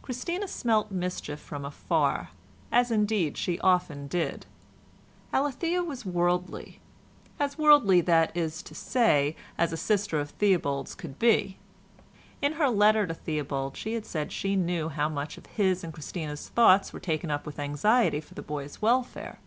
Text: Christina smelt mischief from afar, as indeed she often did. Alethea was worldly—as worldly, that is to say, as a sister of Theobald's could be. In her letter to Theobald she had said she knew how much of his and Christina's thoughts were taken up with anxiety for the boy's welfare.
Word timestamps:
Christina 0.00 0.48
smelt 0.48 0.90
mischief 0.90 1.38
from 1.38 1.62
afar, 1.62 2.30
as 2.72 2.90
indeed 2.90 3.36
she 3.36 3.60
often 3.60 4.08
did. 4.08 4.46
Alethea 5.30 5.82
was 5.84 6.06
worldly—as 6.06 7.58
worldly, 7.58 8.00
that 8.00 8.34
is 8.34 8.62
to 8.62 8.74
say, 8.74 9.36
as 9.58 9.74
a 9.74 9.76
sister 9.76 10.18
of 10.18 10.30
Theobald's 10.30 10.94
could 10.94 11.18
be. 11.18 11.58
In 12.40 12.54
her 12.54 12.70
letter 12.70 13.06
to 13.06 13.12
Theobald 13.12 13.76
she 13.76 13.92
had 13.92 14.06
said 14.06 14.32
she 14.32 14.56
knew 14.56 14.88
how 14.88 15.10
much 15.10 15.36
of 15.36 15.44
his 15.44 15.84
and 15.84 15.92
Christina's 15.92 16.48
thoughts 16.48 16.94
were 16.94 16.98
taken 16.98 17.30
up 17.30 17.44
with 17.44 17.58
anxiety 17.58 18.20
for 18.20 18.32
the 18.32 18.40
boy's 18.40 18.80
welfare. 18.80 19.38